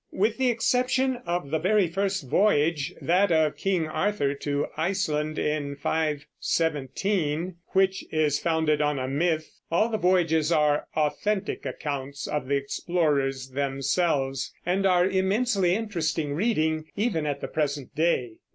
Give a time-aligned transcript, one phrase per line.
[0.11, 5.75] With the exception of the very first voyage, that of King Arthur to Iceland in
[5.75, 12.55] 517, which is founded on a myth, all the voyages are authentic accounts of the
[12.55, 18.37] explorers themselves, and are immensely interesting reading even at the present day.